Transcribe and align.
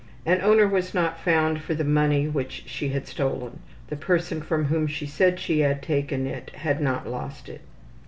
An 0.25 0.41
owner 0.41 0.67
was 0.67 0.95
not 0.95 1.19
found 1.19 1.61
for 1.61 1.75
the 1.75 1.83
money 1.83 2.27
which 2.27 2.63
she 2.65 2.89
had 2.89 3.05
stolen. 3.07 3.59
The 3.89 3.95
person 3.95 4.41
from 4.41 4.65
whom 4.65 4.87
she 4.87 5.05
said 5.05 5.39
she 5.39 5.59
had 5.59 5.83
taken 5.83 6.25
it 6.25 6.49
had 6.55 6.81
not 6.81 7.07
lost 7.07 7.47
it. 7.47 7.61